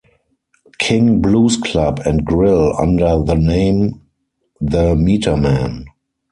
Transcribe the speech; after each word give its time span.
King 0.79 1.21
Blues 1.21 1.57
Club 1.57 1.99
and 2.03 2.25
Grill 2.25 2.75
under 2.75 3.19
the 3.21 3.35
name 3.35 4.01
The 4.59 4.95
Metermen. 4.95 5.85